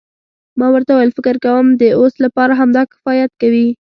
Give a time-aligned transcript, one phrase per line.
[0.59, 3.67] ما ورته وویل فکر کوم د اوس لپاره همدا کفایت کوي.